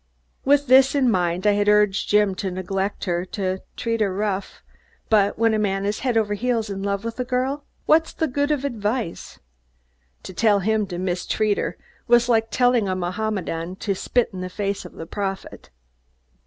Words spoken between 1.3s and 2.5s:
I had urged Jim to